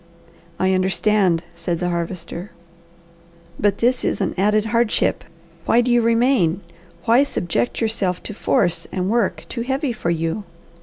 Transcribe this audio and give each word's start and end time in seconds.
"I 0.57 0.73
understand," 0.73 1.43
said 1.53 1.79
the 1.79 1.89
Harvester. 1.89 2.49
"But 3.59 3.77
this 3.77 4.03
is 4.03 4.19
an 4.19 4.33
added 4.35 4.65
hardship. 4.65 5.23
Why 5.67 5.81
do 5.81 5.91
you 5.91 6.01
remain? 6.01 6.61
Why 7.05 7.23
subject 7.23 7.79
yourself 7.81 8.23
to 8.23 8.33
force 8.33 8.87
and 8.91 9.11
work 9.11 9.45
too 9.47 9.61
heavy 9.61 9.91
for 9.93 10.09
you?" 10.09 10.43